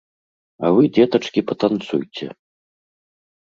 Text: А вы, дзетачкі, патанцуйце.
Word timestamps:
А 0.63 0.71
вы, 0.77 0.83
дзетачкі, 0.95 1.43
патанцуйце. 1.51 2.31